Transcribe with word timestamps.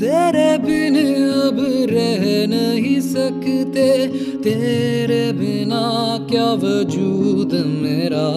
तेरे 0.00 0.58
बिन 0.58 0.94
अब 1.30 1.56
रह 1.90 2.22
नहीं 2.46 3.00
सकते, 3.00 4.06
तेरे 4.36 5.32
बिना 5.32 5.82
क्या 6.30 6.52
वजूद 6.52 7.54
मेरा? 7.66 8.28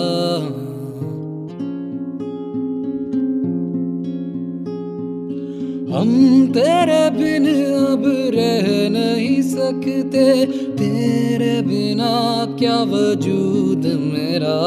हम 5.98 6.10
तेरे 6.48 7.10
बिन 7.10 7.48
अब 7.74 8.04
रह 8.36 8.68
नहीं 8.90 9.42
सकते, 9.42 10.46
तेरे 10.72 11.62
बिना 11.62 12.46
क्या 12.60 12.78
वजूद 12.84 13.86
मेरा? 14.14 14.60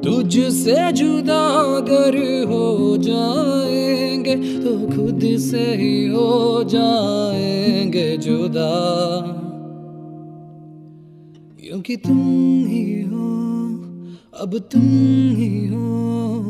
तुझसे 0.00 0.92
जुदा 0.92 1.44
अगर 1.76 2.16
हो 2.48 2.96
जाएँगे 4.30 4.60
तो 4.60 4.96
खुद 4.96 5.20
से 5.38 5.74
ही 5.74 6.08
हो 6.08 6.64
जाएँगे 6.64 8.16
जुदा। 8.16 8.70
क्योंकि 11.60 11.96
तुम 11.96 12.18
ही 12.66 13.02
हो, 13.02 13.28
अब 14.40 14.58
तुम 14.58 14.88
ही 15.36 15.66
हो, 15.66 16.42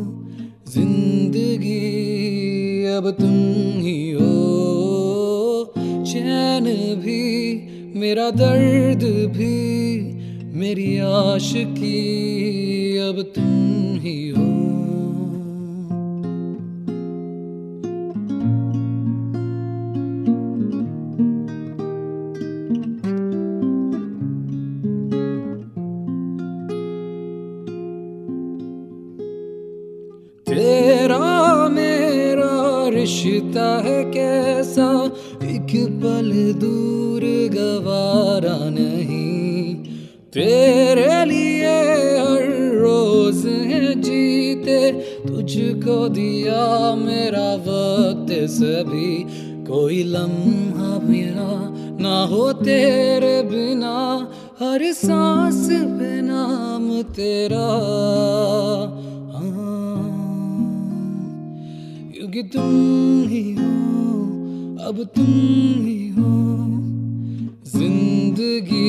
ज़िंदगी 0.69 1.80
अब 2.85 3.11
तुम 3.11 3.80
ही 3.80 4.10
हो। 4.10 5.73
चैन 5.79 6.65
भी, 7.01 7.23
मेरा 8.01 8.30
दर्द 8.30 9.05
भी, 9.37 10.01
मेरी 10.59 10.99
आश 10.99 11.52
की 11.57 12.99
अब 12.99 13.23
तुम 13.23 13.99
ही 14.01 14.29
हो। 14.30 14.49
तेरा 30.51 31.68
मेरा 31.68 32.88
रिश्ता 32.88 33.82
है 33.84 34.04
कैसा? 34.04 35.12
एक 35.42 35.87
पल 35.87 36.52
दूर 36.60 37.20
गवारा 37.54 38.70
नहीं। 38.70 39.74
तेरे 40.32 41.24
लिए 41.24 41.82
हर 42.18 42.73
रोज 42.76 43.46
है 43.46 44.01
जीते। 44.01 44.92
तुझको 45.29 46.09
दिया 46.09 46.95
मेरा 46.95 47.54
वक्त 47.54 48.51
सभी। 48.51 49.26
कोई 49.64 50.02
लम्हा 50.02 51.01
मेरा 51.02 51.70
ना 52.01 52.24
हो 52.24 52.52
तेरे 52.52 53.42
बिना। 53.42 54.29
हर 54.60 54.92
सांस 54.92 55.68
पे 55.73 56.20
नाम 56.20 57.02
तेरा। 57.02 57.80
क्योंकि 62.41 62.49
तुम 62.49 63.29
ही 63.29 63.52
हो, 63.52 63.65
अब 64.88 65.03
तुम 65.16 65.27
ही 65.84 66.09
हो। 66.09 66.31
ज़िंदगी 67.66 68.84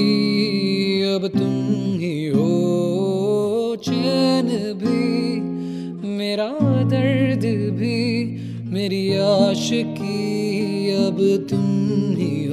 अब 1.16 1.28
तुम 1.28 1.56
ही 2.00 2.28
हो, 2.28 3.76
चैन 3.84 4.48
भी, 4.82 5.04
मेरा 6.18 6.50
दर्द 6.92 7.46
भी, 7.76 8.00
मेरी 8.72 9.04
आशिकी 9.18 10.20
अब 10.98 11.18
तुम 11.50 11.68
ही 12.16 12.34
हो। 12.46 12.51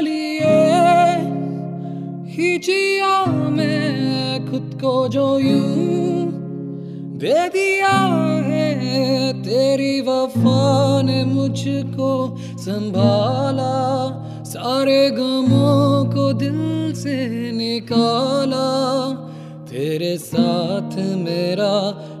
लिए 0.00 0.74
जिया 2.58 3.24
मैं 3.26 4.50
खुद 4.50 4.78
को 4.80 5.08
जो 5.08 5.38
यूँ 5.38 6.26
दे 7.18 7.48
दिया 7.48 7.96
है, 8.46 9.32
तेरी 9.42 10.00
वफा 10.00 11.02
ने 11.02 11.24
मुझको 11.24 12.36
संभाला, 12.58 13.74
सारे 14.44 15.10
गमों 15.10 16.04
को 16.04 16.32
दिल 16.32 16.92
से 16.94 17.16
निकाला। 17.52 18.66
तेरे 19.70 20.16
साथ 20.18 20.96
मेरा 20.96 21.74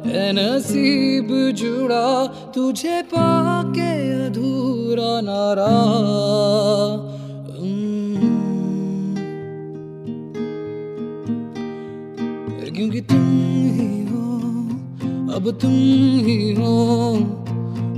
है 0.06 0.32
नसीब 0.32 1.28
जुड़ा, 1.56 2.26
तुझे 2.26 3.02
पाके 3.02 3.92
अधूरा 4.26 5.20
नारा। 5.20 5.74
अब 15.34 15.50
तुम 15.62 15.72
ही 16.24 16.52
हो, 16.54 16.72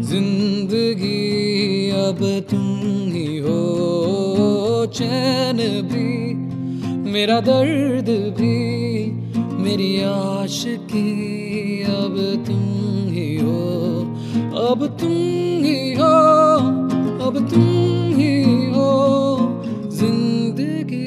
ज़िंदगी 0.01 1.91
अब 1.91 2.19
तुम 2.51 2.69
ही 3.13 3.27
हो। 3.39 4.87
चैन 4.95 5.59
भी, 5.91 6.09
मेरा 7.13 7.39
दर्द 7.41 8.09
भी, 8.39 8.57
मेरी 9.63 9.91
आशिकी 10.03 11.05
अब 11.83 12.17
तुम 12.47 12.65
ही 13.11 13.29
हो। 13.37 13.61
अब 14.67 14.87
तुम 15.01 15.13
ही 15.65 15.93
हो, 15.95 16.15
अब 17.27 17.39
तुम 17.51 17.67
ही 18.17 18.35
हो, 18.71 18.91
ज़िंदगी 19.93 21.05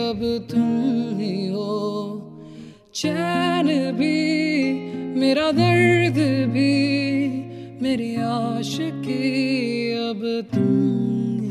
अब 0.00 0.20
तुम 0.50 1.18
ही 1.20 1.46
हो। 1.48 1.72
चैन 2.94 3.66
भी 3.92 4.15
मेरा 5.26 5.50
दर्द 5.50 6.18
भी 6.50 6.72
मेरी 7.82 8.14
आश 8.16 8.68
आशिकी 8.74 9.22
अब 9.98 10.20
तुम 10.54 11.45